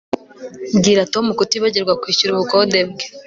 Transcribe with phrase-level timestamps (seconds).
[0.77, 3.05] Bwira Tom kutibagirwa kwishyura ubukode bwe